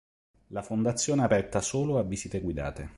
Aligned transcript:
La 0.47 0.63
fondazione 0.63 1.21
è 1.21 1.25
aperta 1.25 1.61
solo 1.61 1.99
a 1.99 2.03
visite 2.03 2.41
guidate. 2.41 2.89